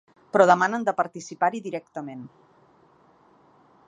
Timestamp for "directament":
1.67-2.23